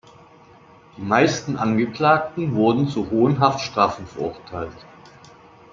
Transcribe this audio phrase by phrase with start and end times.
[0.97, 4.83] Die meisten Angeklagten wurden zu hohen Haftstrafen verurteilt.